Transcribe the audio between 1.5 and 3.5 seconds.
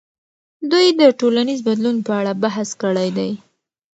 بدلون په اړه بحث کړی دی.